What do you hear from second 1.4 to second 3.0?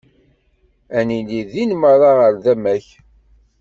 din merra ɣer tama-k.